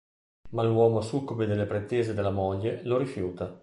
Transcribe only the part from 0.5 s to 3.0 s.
Ma l'uomo, succube delle pretese della moglie, lo